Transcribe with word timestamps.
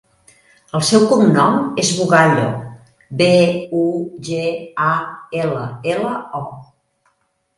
El 0.77 0.83
seu 0.85 1.03
cognom 1.09 1.57
és 1.83 1.89
Bugallo: 1.97 2.45
be, 3.19 3.29
u, 3.81 3.83
ge, 4.29 4.41
a, 4.85 4.89
ela, 5.43 5.67
ela, 5.95 6.15
o. 6.41 7.13